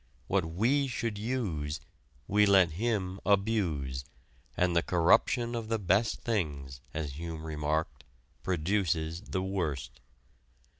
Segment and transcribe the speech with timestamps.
[0.25, 1.79] What we should use,
[2.27, 4.03] we let him abuse,
[4.57, 8.03] and the corruption of the best things, as Hume remarked,
[8.41, 9.99] produces the worst.